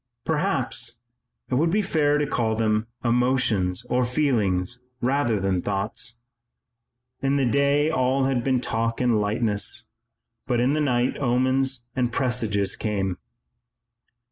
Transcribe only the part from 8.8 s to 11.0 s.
and lightness, but in the